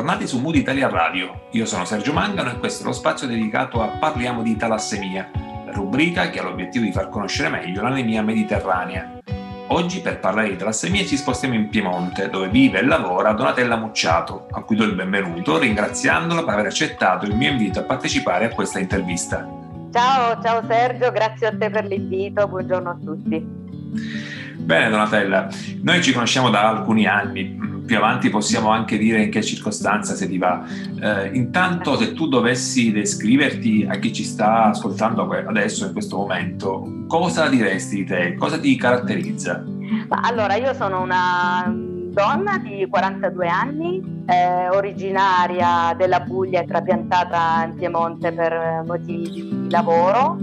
[0.00, 1.48] Bentornati su Mood Italia Radio.
[1.50, 5.30] Io sono Sergio Mangano e questo è lo spazio dedicato a Parliamo di talassemia,
[5.66, 9.18] la rubrica che ha l'obiettivo di far conoscere meglio l'anemia mediterranea.
[9.66, 14.46] Oggi per parlare di talassemia ci spostiamo in Piemonte, dove vive e lavora Donatella Mucciato,
[14.50, 18.54] a cui do il benvenuto, ringraziandola per aver accettato il mio invito a partecipare a
[18.54, 19.46] questa intervista.
[19.92, 23.58] Ciao, ciao Sergio, grazie a te per l'invito, buongiorno a tutti.
[24.60, 25.48] Bene Donatella,
[25.82, 30.28] noi ci conosciamo da alcuni anni, più avanti possiamo anche dire in che circostanza se
[30.28, 30.64] ti va.
[31.00, 37.04] Eh, intanto se tu dovessi descriverti a chi ci sta ascoltando adesso in questo momento,
[37.08, 38.34] cosa diresti di te?
[38.36, 39.64] Cosa ti caratterizza?
[40.08, 47.74] Allora, io sono una donna di 42 anni, eh, originaria della Puglia e trapiantata in
[47.74, 50.38] Piemonte per motivi di lavoro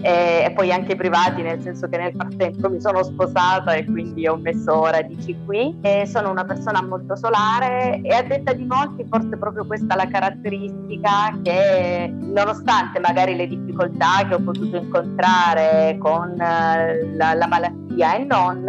[0.00, 4.26] e, e, poi anche privati, nel senso che nel frattempo mi sono sposata e quindi
[4.26, 5.76] ho messo radici qui.
[5.82, 9.96] E sono una persona molto solare e a detta di molti forse proprio questa è
[9.96, 17.46] la caratteristica che nonostante magari le difficoltà che ho potuto incontrare con eh, la, la
[17.46, 18.64] malattia e non,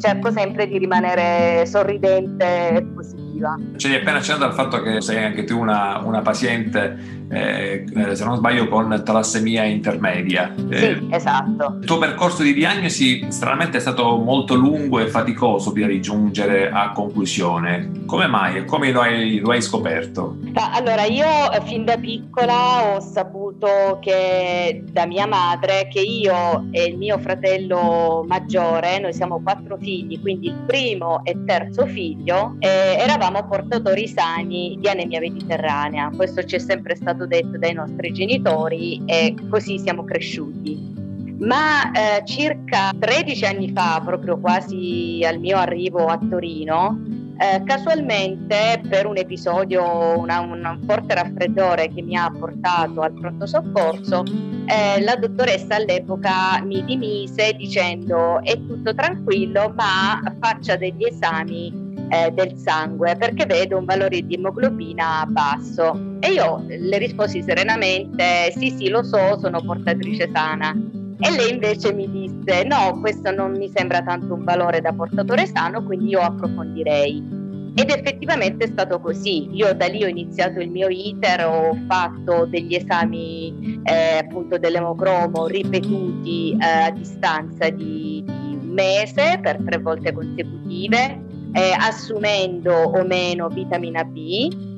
[0.00, 3.56] cerco sempre di rimanere sorridente e positiva.
[3.76, 8.16] Ci hai appena accennato al fatto che sei anche tu una, una paziente eh, eh,
[8.16, 10.52] se non sbaglio con talassemia intermedia.
[10.56, 11.76] Sì, eh, esatto.
[11.80, 16.70] Il tuo percorso di diagnosi stranamente è stato molto lungo e faticoso prima di giungere
[16.70, 17.90] a conclusione.
[18.06, 20.38] Come mai e come lo hai, lo hai scoperto?
[20.54, 26.84] Allora, io eh, fin da piccola ho saputo che da mia madre che io e
[26.84, 32.96] il mio fratello maggiore, noi siamo quattro figli, quindi il primo e terzo figlio, eh,
[32.98, 36.10] eravamo portatori sani di anemia mediterranea.
[36.14, 40.98] Questo ci è sempre stato stato detto dai nostri genitori e così siamo cresciuti.
[41.40, 47.02] Ma eh, circa 13 anni fa, proprio quasi al mio arrivo a Torino,
[47.38, 53.46] eh, casualmente per un episodio, una, un forte raffreddore che mi ha portato al pronto
[53.46, 54.22] soccorso,
[54.66, 62.32] eh, la dottoressa all'epoca mi dimise dicendo è tutto tranquillo ma faccia degli esami eh,
[62.32, 66.18] del sangue perché vedo un valore di emoglobina basso.
[66.20, 70.76] E io le risposi serenamente: Sì, sì, lo so, sono portatrice sana.
[71.20, 75.46] E lei invece mi disse: No, questo non mi sembra tanto un valore da portatore
[75.46, 77.38] sano, quindi io approfondirei.
[77.76, 79.48] Ed effettivamente è stato così.
[79.52, 85.46] Io da lì ho iniziato il mio iter, ho fatto degli esami eh, appunto dell'emocromo
[85.46, 93.04] ripetuti eh, a distanza di, di un mese per tre volte consecutive eh, assumendo o
[93.04, 94.68] meno vitamina B,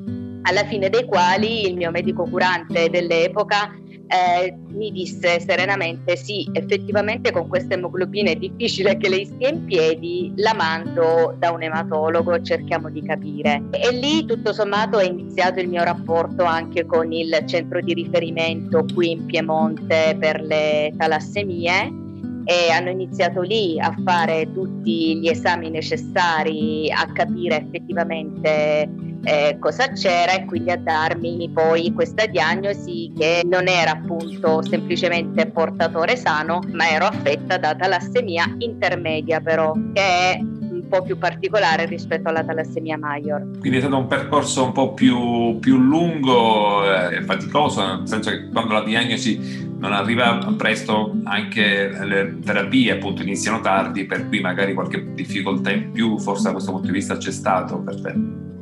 [0.43, 3.71] alla fine dei quali il mio medico curante dell'epoca
[4.07, 9.65] eh, mi disse serenamente sì, effettivamente con questa emoglobina è difficile che lei stia in
[9.65, 13.63] piedi, la mando da un ematologo, cerchiamo di capire.
[13.71, 18.85] E lì tutto sommato è iniziato il mio rapporto anche con il centro di riferimento
[18.93, 22.01] qui in Piemonte per le talassemie
[22.45, 28.89] e hanno iniziato lì a fare tutti gli esami necessari a capire effettivamente
[29.23, 35.45] eh, cosa c'era e quindi a darmi poi questa diagnosi che non era appunto semplicemente
[35.47, 41.85] portatore sano ma ero affetta da talassemia intermedia però che è un po' più particolare
[41.85, 43.57] rispetto alla talassemia major.
[43.59, 48.29] Quindi è stato un percorso un po' più, più lungo e eh, faticoso, nel senso
[48.29, 54.39] che quando la diagnosi non arriva presto anche le terapie appunto iniziano tardi per cui
[54.39, 58.13] magari qualche difficoltà in più forse da questo punto di vista c'è stato per te.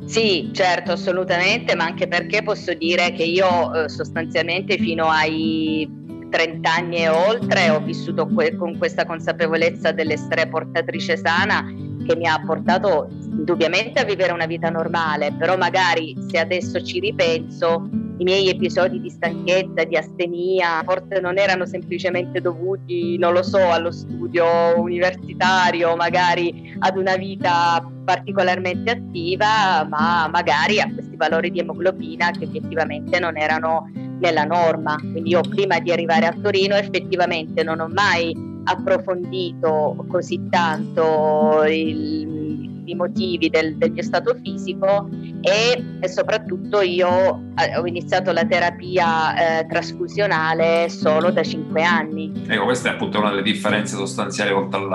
[0.04, 5.88] Sì, certo, assolutamente, ma anche perché posso dire che io eh, sostanzialmente fino ai
[6.28, 11.64] 30 anni e oltre ho vissuto que- con questa consapevolezza dell'essere portatrice sana
[12.06, 17.00] che mi ha portato indubbiamente a vivere una vita normale, però magari se adesso ci
[17.00, 17.88] ripenso
[18.18, 23.58] i miei episodi di stanchezza, di astenia, forse non erano semplicemente dovuti, non lo so,
[23.58, 24.46] allo studio
[24.76, 32.44] universitario, magari ad una vita particolarmente attiva, ma magari a questi valori di emoglobina che
[32.44, 33.90] effettivamente non erano
[34.20, 34.96] nella norma.
[35.00, 42.62] Quindi io prima di arrivare a Torino effettivamente non ho mai approfondito così tanto il
[42.84, 45.08] i motivi del, del mio stato fisico
[45.40, 52.32] e, e, soprattutto io eh, ho iniziato la terapia eh, trasfusionale solo da 5 anni.
[52.46, 54.88] Ecco, questa è appunto una delle differenze sostanziali oltre al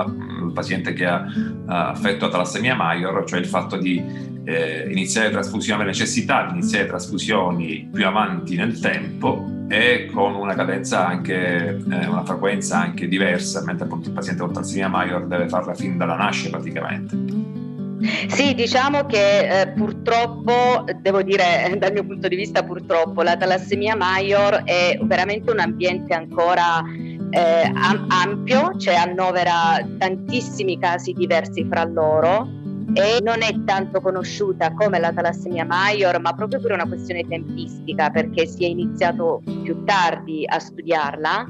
[0.58, 1.24] paziente che ha
[1.66, 4.02] affetto a talassemia major, cioè il fatto di
[4.44, 10.54] eh, iniziare trasfusioni, la necessità di iniziare trasfusioni più avanti nel tempo e con una
[10.54, 15.48] cadenza anche, eh, una frequenza anche diversa, mentre appunto il paziente con talassemia major deve
[15.48, 17.16] farla fin dalla nascita praticamente.
[18.28, 23.96] Sì, diciamo che eh, purtroppo, devo dire dal mio punto di vista purtroppo, la talassemia
[23.96, 26.82] major è veramente un ambiente ancora
[27.30, 27.72] eh,
[28.08, 32.46] ampio, cioè annovera tantissimi casi diversi fra loro
[32.94, 38.10] e non è tanto conosciuta come la talassemia major, ma proprio per una questione tempistica,
[38.10, 41.46] perché si è iniziato più tardi a studiarla.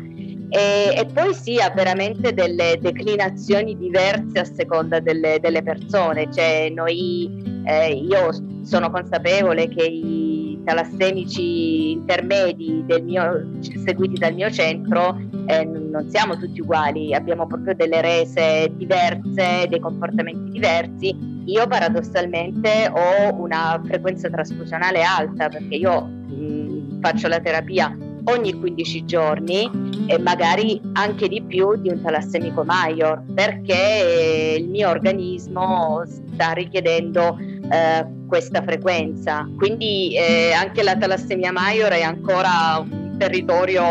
[0.50, 6.70] E, e poi si ha veramente delle declinazioni diverse a seconda delle, delle persone, cioè
[6.70, 8.30] noi, eh, io
[8.62, 10.27] sono consapevole che i
[10.68, 13.46] talassemici intermedi mio,
[13.86, 19.80] seguiti dal mio centro eh, non siamo tutti uguali, abbiamo proprio delle rese diverse, dei
[19.80, 21.16] comportamenti diversi.
[21.46, 29.04] Io paradossalmente ho una frequenza trasfusionale alta perché io mh, faccio la terapia ogni 15
[29.06, 29.70] giorni
[30.06, 37.38] e magari anche di più di un talassemico major perché il mio organismo sta richiedendo
[37.70, 39.48] eh, questa frequenza.
[39.56, 43.82] Quindi eh, anche la talassemia major è ancora un territorio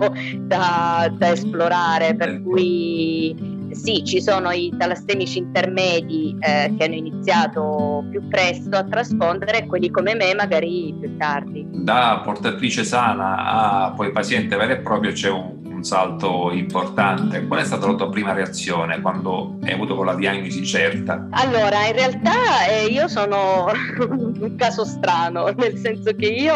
[0.46, 2.48] da, da esplorare, per certo.
[2.48, 9.58] cui sì, ci sono i talassemici intermedi eh, che hanno iniziato più presto a trasfondere
[9.58, 11.66] e quelli come me magari più tardi.
[11.70, 17.46] Da portatrice sana a poi paziente vero e proprio c'è un salto importante.
[17.46, 21.28] Qual è stata la tua prima reazione quando hai avuto con la diagnosi certa?
[21.30, 23.66] Allora, in realtà eh, io sono
[24.10, 26.54] un caso strano, nel senso che io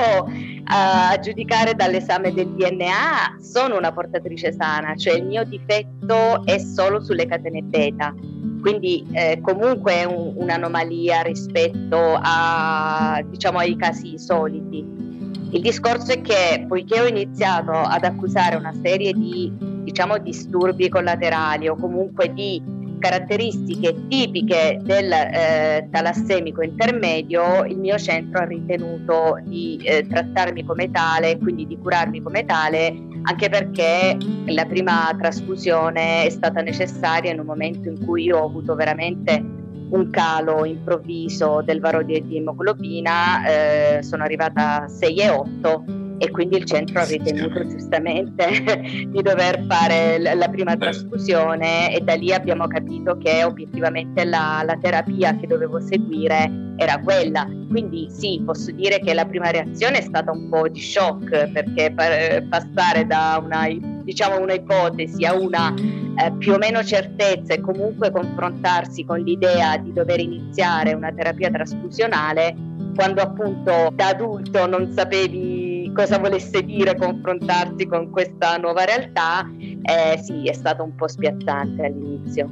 [0.65, 7.01] a giudicare dall'esame del DNA sono una portatrice sana, cioè il mio difetto è solo
[7.01, 8.13] sulle catene beta,
[8.61, 15.10] quindi eh, comunque è un, un'anomalia rispetto a, diciamo, ai casi soliti.
[15.53, 19.53] Il discorso è che poiché ho iniziato ad accusare una serie di
[19.83, 22.63] diciamo, disturbi collaterali o comunque di
[23.01, 30.91] caratteristiche tipiche del eh, talassemico intermedio, il mio centro ha ritenuto di eh, trattarmi come
[30.91, 34.17] tale, quindi di curarmi come tale, anche perché
[34.47, 39.59] la prima trasfusione è stata necessaria in un momento in cui io ho avuto veramente
[39.91, 46.65] un calo improvviso del valore di emoglobina, eh, sono arrivata a 6,8 e quindi il
[46.65, 53.17] centro ha ritenuto giustamente di dover fare la prima trasfusione e da lì abbiamo capito
[53.17, 57.49] che obiettivamente la, la, terapia che dovevo seguire era quella.
[57.71, 61.95] Quindi sì, posso dire che la prima reazione è stata un po' di shock perché
[62.47, 63.67] passare da una,
[64.03, 69.79] diciamo, una ipotesi a una eh, più o meno certezza e comunque confrontarsi con l'idea
[69.79, 72.55] di dover iniziare una terapia trasfusionale
[72.95, 80.19] quando appunto da adulto non sapevi cosa volesse dire confrontarsi con questa nuova realtà, eh,
[80.19, 82.51] sì, è stato un po' spiazzante all'inizio.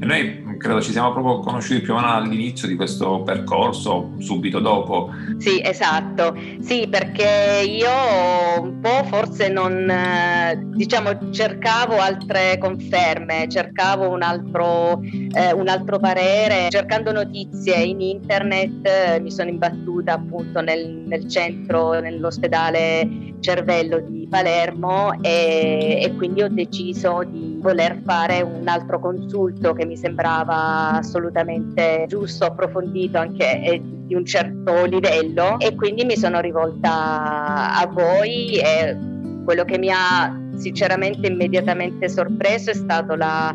[0.00, 5.10] Noi credo ci siamo proprio conosciuti più o meno all'inizio di questo percorso, subito dopo.
[5.36, 6.34] Sì, esatto.
[6.60, 15.02] Sì, perché io un po' forse non, eh, diciamo, cercavo altre conferme, cercavo un altro,
[15.02, 21.28] eh, un altro parere, cercando notizie in internet eh, mi sono imbattuta appunto nel, nel
[21.28, 28.98] centro, nell'ospedale cervello di Palermo e, e quindi ho deciso di voler fare un altro
[28.98, 36.04] consulto che mi sembrava assolutamente giusto, approfondito anche eh, di un certo livello e quindi
[36.04, 38.96] mi sono rivolta a voi e
[39.44, 43.54] quello che mi ha sinceramente immediatamente sorpreso è stato la,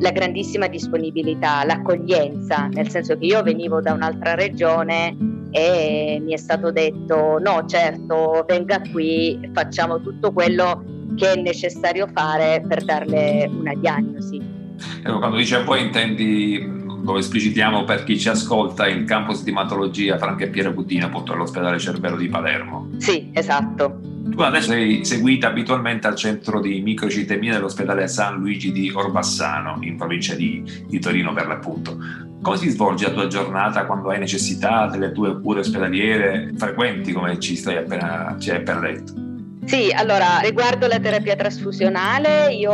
[0.00, 5.16] la grandissima disponibilità, l'accoglienza, nel senso che io venivo da un'altra regione
[5.50, 10.82] e mi è stato detto no certo venga qui facciamo tutto quello
[11.16, 14.63] che è necessario fare per darle una diagnosi.
[15.02, 20.16] Ecco, quando dice voi intendi lo esplicitiamo per chi ci ascolta il campus di ematologia
[20.16, 22.88] Franca e Piero Budino appunto all'ospedale Cervello di Palermo.
[22.96, 24.00] Sì, esatto.
[24.30, 29.96] Tu adesso sei seguita abitualmente al centro di microcitemia dell'ospedale San Luigi di Orbassano, in
[29.96, 31.96] provincia di, di Torino per l'appunto.
[32.40, 37.38] Come si svolge la tua giornata quando hai necessità delle tue cure ospedaliere frequenti, come
[37.38, 39.23] ci, appena, ci hai appena detto?
[39.66, 42.72] Sì, allora riguardo la terapia trasfusionale, io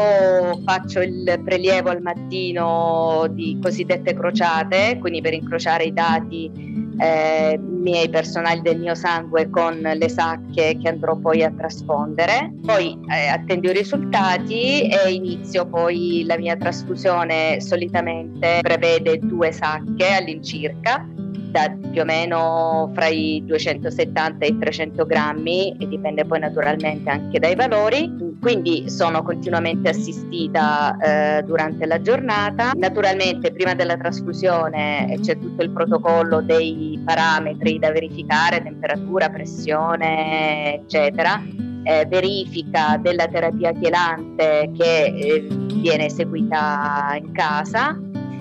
[0.65, 6.51] faccio il prelievo al mattino di cosiddette crociate, quindi per incrociare i dati
[6.99, 12.53] eh, miei personali del mio sangue con le sacche che andrò poi a trasfondere.
[12.61, 20.13] Poi eh, attendo i risultati e inizio poi la mia trasfusione solitamente prevede due sacche
[20.13, 21.07] all'incirca
[21.51, 27.11] da più o meno fra i 270 e i 300 grammi e dipende poi naturalmente
[27.11, 28.37] anche dai valori.
[28.41, 32.73] Quindi sono continuamente assistita eh, durante la giornata.
[32.75, 41.43] Naturalmente prima della trasfusione c'è tutto il protocollo dei parametri da verificare, temperatura, pressione, eccetera.
[41.83, 45.49] Eh, verifica della terapia chelante che eh,
[45.81, 47.99] viene eseguita in casa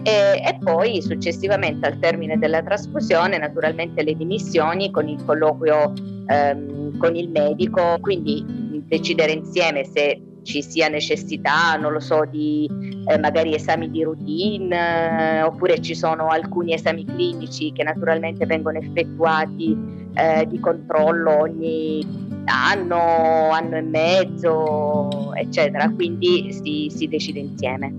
[0.09, 5.93] e, e, poi successivamente al termine della trasfusione naturalmente le dimissioni con il colloquio
[6.25, 8.43] ehm, con il medico, quindi
[8.87, 12.67] decidere insieme se ci sia necessità, non lo so, di
[13.05, 18.79] eh, magari esami di routine eh, oppure ci sono alcuni esami clinici che naturalmente vengono
[18.79, 19.77] effettuati
[20.13, 22.03] eh, di controllo ogni
[22.45, 27.93] anno, anno e mezzo, eccetera, quindi si, si decide insieme.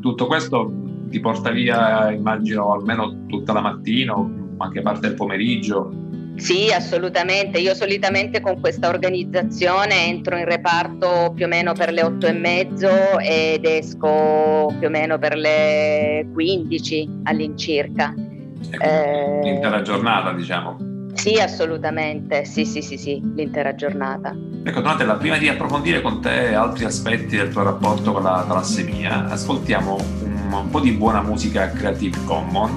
[0.00, 5.92] Tutto questo ti porta via, immagino, almeno tutta la mattina o anche parte del pomeriggio.
[6.36, 7.58] Sì, assolutamente.
[7.58, 12.32] Io solitamente con questa organizzazione entro in reparto più o meno per le otto e
[12.32, 18.14] mezzo ed esco più o meno per le 15 all'incirca.
[18.16, 20.90] Eh, l'intera giornata, diciamo.
[21.14, 24.34] Sì, assolutamente, sì, sì, sì, sì, l'intera giornata.
[24.64, 29.26] Ecco, Donatella, prima di approfondire con te altri aspetti del tuo rapporto con la talassemia,
[29.28, 32.72] ascoltiamo un, un po' di buona musica Creative Commons.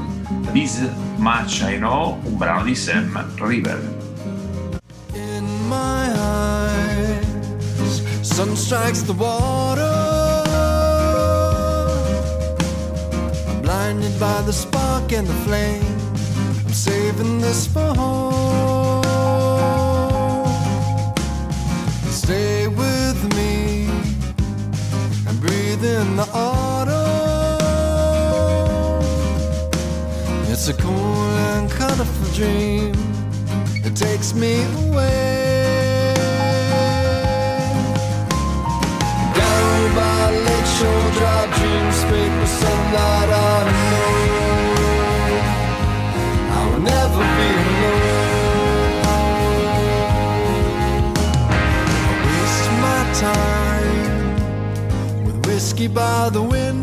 [0.52, 0.82] This
[1.18, 3.80] Much I Know, un brano di Sam River.
[5.14, 9.82] In my eyes, sun strikes the water.
[13.48, 15.84] I'm blinded by the spark and the flame.
[16.66, 19.04] I'm saving this for home.
[22.10, 23.88] Stay with me
[25.28, 26.65] and breathe in the autumn.
[30.68, 32.92] It's a cool and colorful dream
[33.84, 36.16] that takes me away.
[39.38, 43.30] Down by Lakeshore Drive, dreams paper sunlight.
[43.30, 43.32] I
[43.70, 44.10] know
[46.50, 49.06] I will never be alone.
[52.02, 56.75] I waste my time with whiskey by the window.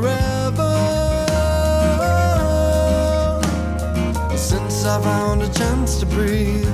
[0.00, 0.76] Forever
[4.36, 6.66] since I found a chance to breathe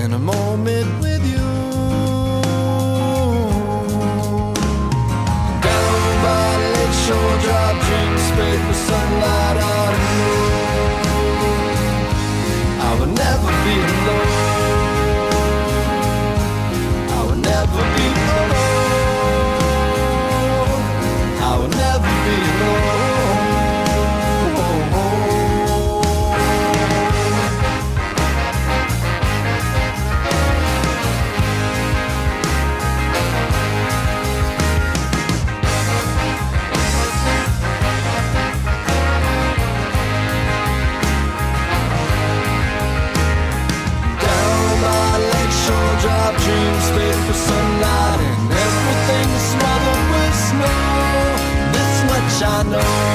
[0.00, 1.48] in a moment with you.
[5.66, 9.67] Down by Lakeshore Drive, dreams paper sunlight
[47.28, 50.80] for sunlight and everything smothered with snow.
[51.74, 53.07] This much I know.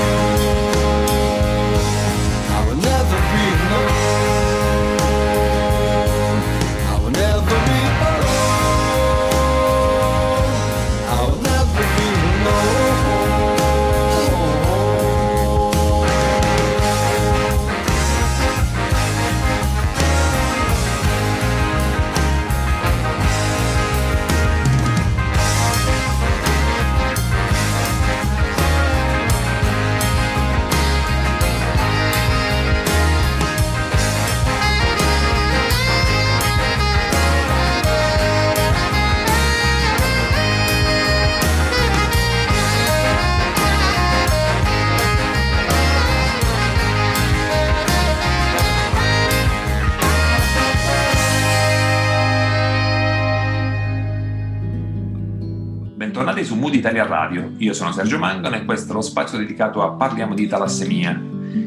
[56.74, 57.52] Mood Italia Radio.
[57.58, 61.22] Io sono Sergio Mangano e questo è lo spazio dedicato a Parliamo di talassemia.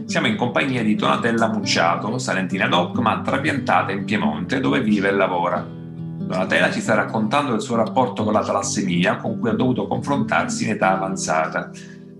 [0.05, 5.13] Siamo in compagnia di Donatella Mucciato, salentina doc, ma trapiantata in Piemonte, dove vive e
[5.13, 5.65] lavora.
[5.65, 10.65] Donatella ci sta raccontando del suo rapporto con la talassemia, con cui ha dovuto confrontarsi
[10.65, 11.71] in età avanzata.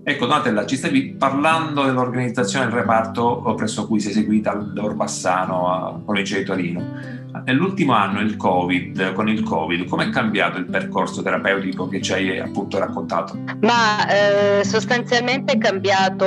[0.01, 6.37] Ecco, Donatella, ci stavi parlando dell'organizzazione del reparto presso cui sei seguita all'Orbassano, a provincia
[6.37, 6.81] di Torino.
[7.45, 12.13] Nell'ultimo anno il COVID, con il Covid, come è cambiato il percorso terapeutico che ci
[12.13, 13.37] hai appunto raccontato?
[13.61, 14.07] Ma
[14.59, 16.25] eh, sostanzialmente è cambiato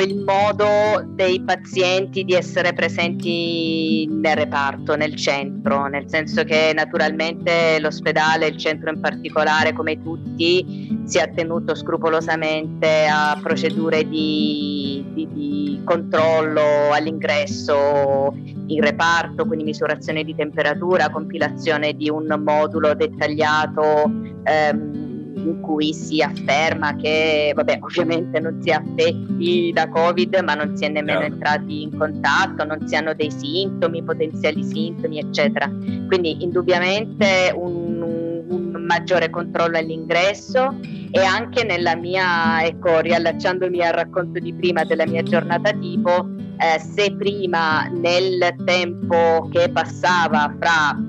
[0.00, 7.78] il modo dei pazienti di essere presenti nel reparto, nel centro, nel senso che naturalmente
[7.80, 15.28] l'ospedale, il centro in particolare, come tutti, si è attenuto scrupolosamente a procedure di, di,
[15.32, 24.10] di controllo all'ingresso in reparto, quindi misurazione di temperatura, compilazione di un modulo dettagliato
[24.44, 25.08] ehm,
[25.38, 30.76] in cui si afferma che vabbè, ovviamente non si è affetti da Covid, ma non
[30.76, 31.28] si è nemmeno yeah.
[31.28, 35.66] entrati in contatto, non si hanno dei sintomi, potenziali sintomi, eccetera.
[36.06, 38.02] Quindi indubbiamente un,
[38.48, 40.74] un maggiore controllo all'ingresso
[41.10, 46.28] e anche nella mia, ecco, riallacciandomi al racconto di prima della mia giornata tipo,
[46.58, 51.07] eh, se prima nel tempo che passava fra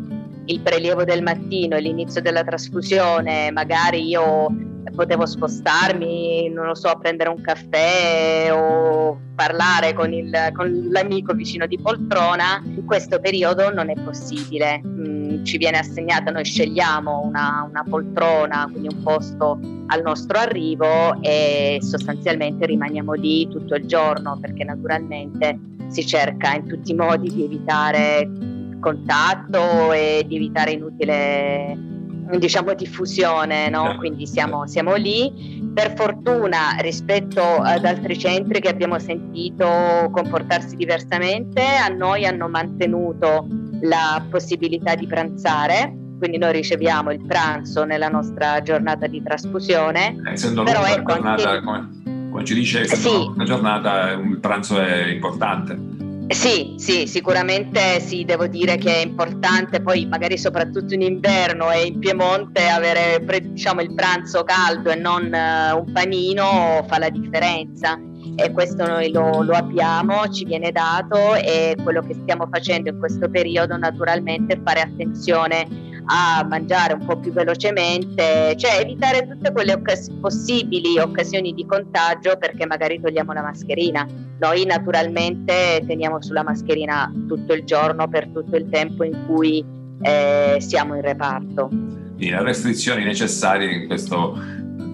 [0.50, 4.48] il prelievo del mattino e l'inizio della trasfusione, magari io
[4.96, 11.68] potevo spostarmi, non lo so, prendere un caffè o parlare con, il, con l'amico vicino
[11.68, 14.82] di poltrona, in questo periodo non è possibile.
[14.84, 21.22] Mm, ci viene assegnata, noi scegliamo una, una poltrona, quindi un posto al nostro arrivo
[21.22, 27.34] e sostanzialmente rimaniamo lì tutto il giorno perché naturalmente si cerca in tutti i modi
[27.34, 28.49] di evitare
[28.79, 31.89] contatto e di evitare inutile
[32.38, 33.95] diciamo diffusione, no?
[33.98, 35.57] quindi siamo, siamo, lì.
[35.74, 43.48] Per fortuna rispetto ad altri centri che abbiamo sentito comportarsi diversamente, a noi hanno mantenuto
[43.81, 50.22] la possibilità di pranzare, quindi noi riceviamo il pranzo nella nostra giornata di trasfusione.
[50.25, 51.63] Eh, essendo però ecco, giornata, anche...
[51.63, 53.31] come, come, ci dice, sì.
[53.33, 55.99] una giornata il pranzo è importante.
[56.31, 61.87] Sì, sì, sicuramente sì, devo dire che è importante poi magari soprattutto in inverno e
[61.87, 68.00] in Piemonte avere diciamo, il pranzo caldo e non uh, un panino fa la differenza
[68.35, 73.00] e questo noi lo, lo, abbiamo, ci viene dato e quello che stiamo facendo in
[73.00, 79.51] questo periodo naturalmente è fare attenzione a mangiare un po' più velocemente, cioè evitare tutte
[79.51, 84.07] quelle occas- possibili occasioni di contagio perché magari togliamo la mascherina.
[84.39, 89.63] Noi naturalmente teniamo sulla mascherina tutto il giorno per tutto il tempo in cui
[90.01, 91.69] eh, siamo in reparto.
[92.17, 94.35] Le restrizioni necessarie in questo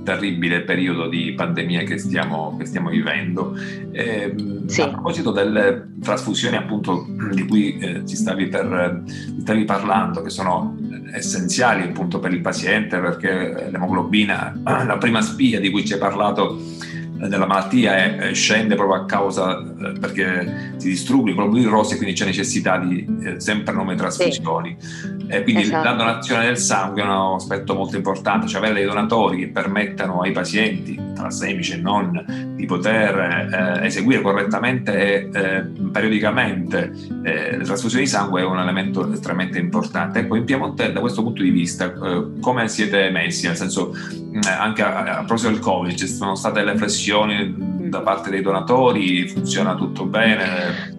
[0.04, 3.54] terribile periodo di pandemia che stiamo, che stiamo vivendo.
[3.92, 4.36] Eh,
[4.68, 4.82] sì.
[4.82, 10.30] A proposito delle trasfusioni appunto di cui eh, ci, stavi per, ci stavi parlando, che
[10.30, 10.78] sono
[11.12, 16.60] essenziali appunto per il paziente perché l'emoglobina, la prima spia di cui ci hai parlato
[17.22, 21.94] eh, della malattia è, scende proprio a causa eh, perché si distruggono i globuli rossi
[21.94, 24.76] e quindi c'è necessità di eh, sempre nuove trasfusioni.
[24.78, 25.24] Sì.
[25.28, 25.90] E quindi esatto.
[25.90, 30.22] la donazione del sangue è un aspetto molto importante, cioè avere dei donatori che permettano
[30.22, 36.92] ai pazienti, talassemici e non, di poter eh, eseguire correttamente e eh, periodicamente
[37.24, 40.20] eh, le trasfusioni di sangue è un elemento estremamente importante.
[40.20, 41.94] Ecco, in Piemonte da questo punto di vista
[42.42, 43.48] come siete messi?
[43.48, 43.96] Nel senso,
[44.44, 47.56] anche a, a proposito del Covid, ci sono state le flessioni
[47.90, 50.95] da parte dei donatori, funziona tutto bene?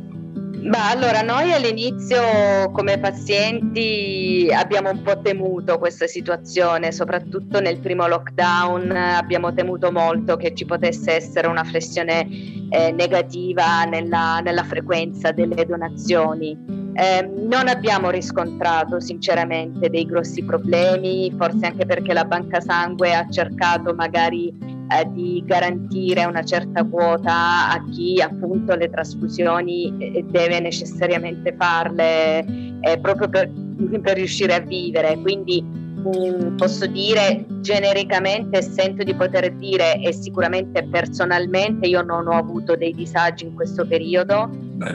[0.66, 8.09] Beh, allora noi all'inizio come pazienti abbiamo un po' temuto questa situazione, soprattutto nel primo
[8.09, 12.26] lockdown abbiamo temuto molto che ci potesse essere una flessione
[12.70, 16.59] eh, negativa nella, nella, frequenza delle donazioni.
[16.94, 23.24] Eh, non abbiamo riscontrato sinceramente dei grossi problemi, forse anche perché la banca sangue ha
[23.31, 30.61] cercato magari eh, di garantire una certa quota a chi appunto le trasfusioni eh, deve
[30.61, 32.44] necessariamente farle
[32.81, 33.51] eh, proprio per,
[34.01, 35.18] per riuscire a vivere.
[35.20, 35.85] Quindi
[36.57, 42.92] posso dire genericamente, sento di poter dire e sicuramente personalmente io non ho avuto dei
[42.92, 44.49] disagi in questo periodo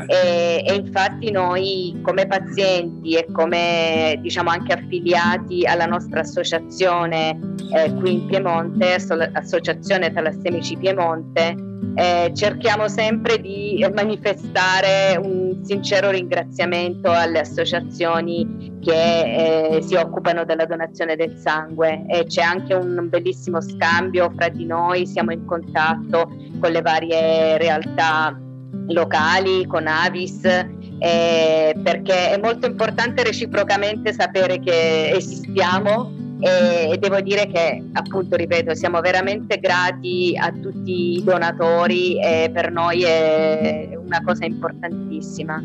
[0.07, 7.37] e, e, infatti noi come pazienti e come diciamo anche affiliati alla nostra associazione
[7.73, 8.95] eh, qui in Piemonte,
[9.33, 11.55] Associazione Talassemici Piemonte,
[11.95, 20.65] eh, cerchiamo sempre di manifestare un sincero ringraziamento alle associazioni che eh, si occupano della
[20.65, 22.05] donazione del sangue.
[22.07, 27.57] E c'è anche un bellissimo scambio fra di noi, siamo in contatto con le varie
[27.57, 28.39] realtà
[28.87, 37.47] locali, con Avis, eh, perché è molto importante reciprocamente sapere che esistiamo e devo dire
[37.47, 44.21] che appunto ripeto siamo veramente grati a tutti i donatori e per noi è una
[44.23, 45.63] cosa importantissima.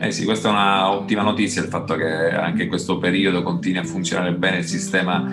[0.00, 3.84] Eh sì, questa è un'ottima notizia, il fatto che anche in questo periodo continui a
[3.84, 5.28] funzionare bene il sistema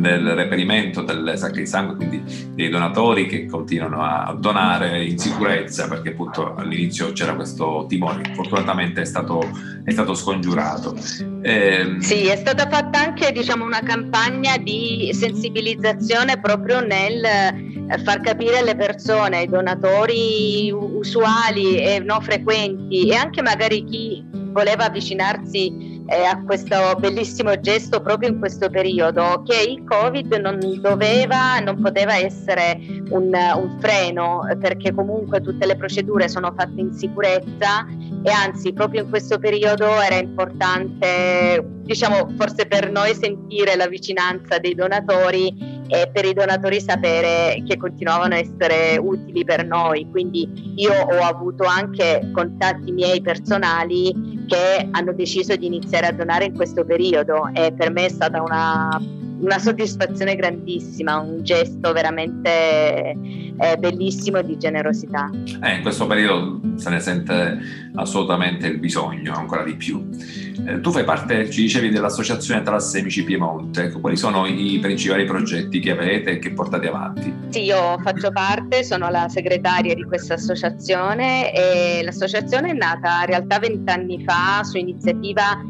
[0.00, 1.04] del reperimento
[1.36, 2.22] sacche di sangue, quindi
[2.54, 9.02] dei donatori che continuano a donare in sicurezza, perché appunto all'inizio c'era questo timore, fortunatamente
[9.02, 9.42] è stato,
[9.84, 10.96] è stato scongiurato.
[11.42, 18.20] Eh, sì, è stata fatta anche diciamo, una campagna di sensibilizzazione proprio nel eh, far
[18.20, 25.97] capire alle persone, ai donatori usuali e non frequenti e anche magari chi voleva avvicinarsi
[26.08, 31.80] eh, a questo bellissimo gesto proprio in questo periodo, che il Covid non doveva, non
[31.80, 32.78] poteva essere
[33.10, 37.86] un, un freno perché comunque tutte le procedure sono fatte in sicurezza
[38.22, 44.58] e anzi proprio in questo periodo era importante, diciamo forse per noi sentire la vicinanza
[44.58, 50.08] dei donatori e per i donatori sapere che continuavano a essere utili per noi.
[50.10, 56.46] Quindi io ho avuto anche contatti miei personali che hanno deciso di iniziare a donare
[56.46, 59.00] in questo periodo e per me è stata una,
[59.40, 63.16] una soddisfazione grandissima, un gesto veramente
[63.58, 65.30] eh, bellissimo di generosità.
[65.62, 67.58] Eh, in questo periodo se ne sente
[67.94, 70.08] assolutamente il bisogno, ancora di più.
[70.66, 73.90] Eh, tu fai parte, ci dicevi, dell'Associazione Talassemici Piemonte.
[73.90, 77.32] Quali sono i principali progetti che avete e che portate avanti?
[77.48, 83.26] Sì, io faccio parte, sono la segretaria di questa associazione e l'associazione è nata in
[83.26, 85.60] realtà vent'anni fa su iniziativa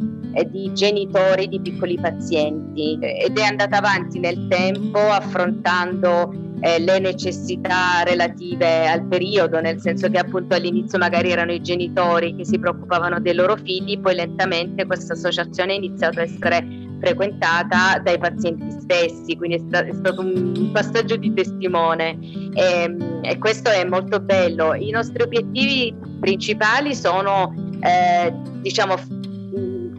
[0.45, 8.03] di genitori di piccoli pazienti ed è andata avanti nel tempo affrontando eh, le necessità
[8.05, 13.21] relative al periodo, nel senso che appunto all'inizio magari erano i genitori che si preoccupavano
[13.21, 19.37] dei loro figli, poi lentamente questa associazione ha iniziato a essere frequentata dai pazienti stessi,
[19.37, 22.19] quindi è, sta- è stato un passaggio di testimone
[22.55, 24.75] e, ehm, e, questo è molto bello.
[24.75, 28.97] I nostri obiettivi principali sono eh, diciamo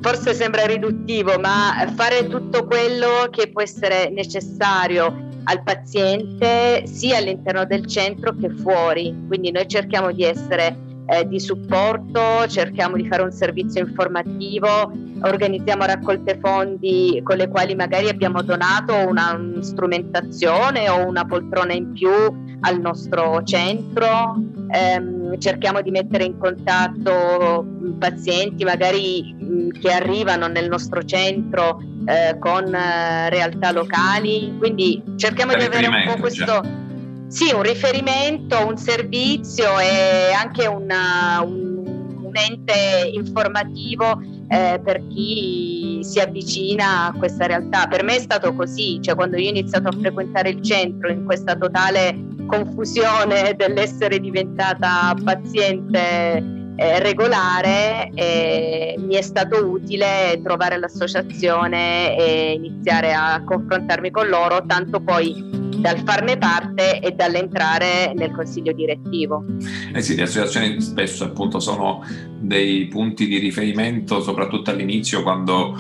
[0.01, 7.65] forse sembra riduttivo, ma fare tutto quello che può essere necessario al paziente sia all'interno
[7.65, 9.15] del centro che fuori.
[9.27, 15.85] Quindi noi cerchiamo di essere eh, di supporto, cerchiamo di fare un servizio informativo, organizziamo
[15.85, 22.11] raccolte fondi con le quali magari abbiamo donato una, strumentazione o una poltrona in più
[22.61, 24.35] al nostro centro,
[24.71, 27.65] ehm, cerchiamo di mettere in contatto
[27.97, 35.55] pazienti magari mh, che arrivano nel nostro centro eh, con eh, realtà locali, quindi cerchiamo
[35.55, 36.45] di avere un po' questo...
[36.45, 36.87] Cioè.
[37.29, 45.99] Sì, un riferimento, un servizio e anche una, un, un, ente informativo eh, per chi
[46.01, 47.85] si avvicina a questa realtà.
[47.85, 51.23] Per me è stato così, cioè quando io ho iniziato a frequentare il centro in
[51.23, 52.17] questa totale
[52.49, 63.13] confusione dell'essere diventata paziente eh, regolare eh, mi è stato utile trovare l'associazione e iniziare
[63.13, 69.45] a confrontarmi con loro, tanto poi dal farne parte e dall'entrare nel consiglio direttivo.
[69.93, 72.03] Eh sì, le associazioni spesso appunto sono
[72.39, 75.75] dei punti di riferimento, soprattutto all'inizio quando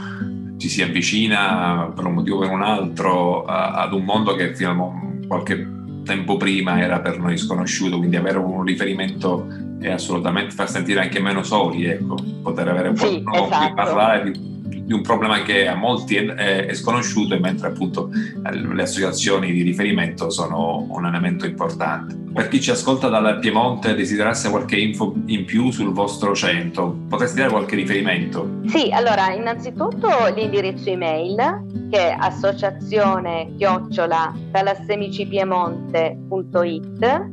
[0.57, 4.71] ci si avvicina per un motivo o per un altro ad un mondo che fino
[4.71, 5.78] a qualche
[6.09, 9.47] tempo prima era per noi sconosciuto, quindi avere un riferimento
[9.87, 13.73] assolutamente far sentire anche meno soli, ecco, poter avere qualcuno sì, con cui esatto.
[13.75, 14.58] parlare di,
[14.89, 20.31] di, un problema che a molti è, è, sconosciuto, mentre appunto le associazioni di riferimento
[20.31, 22.17] sono un elemento importante.
[22.33, 26.97] Per chi ci ascolta dal Piemonte e desiderasse qualche info in più sul vostro centro,
[27.07, 28.61] potresti dare qualche riferimento?
[28.65, 37.27] Sì, allora innanzitutto l'indirizzo email che è associazione chiocciola talassemicipiemonte.it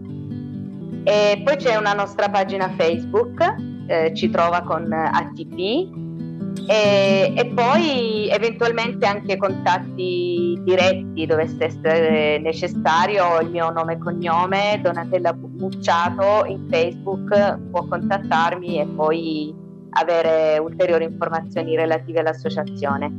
[1.05, 3.55] e poi c'è una nostra pagina Facebook,
[3.87, 6.05] eh, ci trova con ATP
[6.67, 14.81] e, e, poi eventualmente anche contatti diretti dovesse essere necessario, il mio nome e cognome,
[14.83, 19.55] Donatella Mucciato in Facebook può contattarmi e poi
[19.91, 23.11] avere ulteriori informazioni relative all'associazione.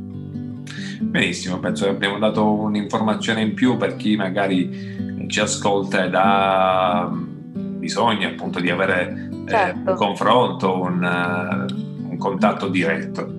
[1.00, 7.10] Benissimo, penso che abbiamo dato un'informazione in più per chi magari ci ascolta da
[7.78, 9.88] bisogna appunto di avere certo.
[9.88, 11.66] eh, un confronto, un,
[12.18, 13.36] un contatto diretto.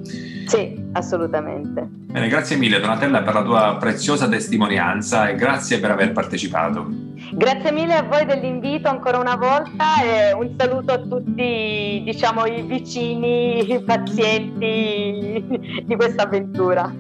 [0.47, 1.87] Sì, assolutamente.
[1.91, 6.87] Bene, grazie mille Donatella per la tua preziosa testimonianza e grazie per aver partecipato.
[7.31, 12.63] Grazie mille a voi dell'invito ancora una volta e un saluto a tutti diciamo, i
[12.63, 16.91] vicini, i pazienti di questa avventura.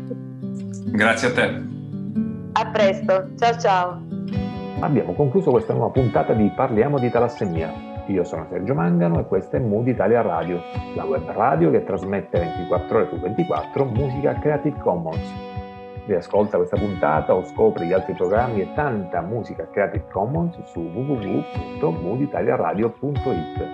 [0.85, 1.61] Grazie a te.
[2.51, 4.01] A presto, ciao ciao.
[4.81, 7.88] Abbiamo concluso questa nuova puntata di Parliamo di talassemia.
[8.09, 10.59] Io sono Sergio Mangano e questa è Mood Italia Radio,
[10.95, 15.31] la web radio che trasmette 24 ore su 24 musica Creative Commons.
[16.07, 23.67] Riascolta questa puntata o scopri gli altri programmi e tanta musica Creative Commons su www.mooditaliaradio.it.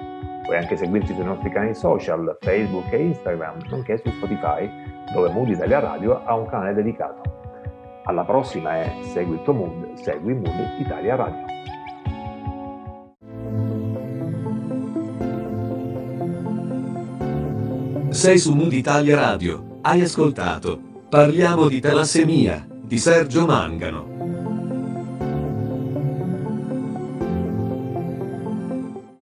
[0.43, 4.69] Puoi anche seguirci sui nostri canali social, Facebook e Instagram, nonché su Spotify,
[5.13, 7.21] dove Mood Italia Radio ha un canale dedicato.
[8.03, 11.54] Alla prossima e segui il tuo mood, segui Mood Italia Radio.
[18.15, 19.79] Sei su Mood Italia Radio.
[19.81, 24.14] Hai ascoltato Parliamo di talassemia di Sergio Mangano.